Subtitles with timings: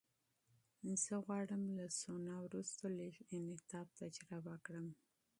[1.03, 4.87] زه غواړم له سونا وروسته لږ انعطاف تجربه کړم.